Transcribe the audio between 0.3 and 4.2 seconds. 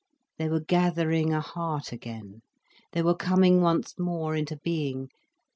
They were gathering a heart again, they were coming once